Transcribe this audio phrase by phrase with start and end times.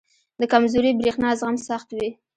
[0.41, 2.09] •د کمزوري برېښنا زغم سخت وي.